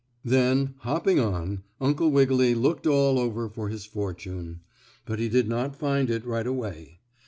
Then, 0.25 0.73
hopping 0.79 1.19
on, 1.19 1.61
Uncle 1.79 2.09
Wiggily 2.09 2.55
looked 2.55 2.87
all 2.87 3.19
over 3.19 3.47
for 3.47 3.69
his 3.69 3.85
fortune. 3.85 4.61
But 5.05 5.19
he 5.19 5.29
did 5.29 5.47
not 5.47 5.75
find 5.75 6.09
it 6.09 6.25
right 6.25 6.47
away. 6.47 7.01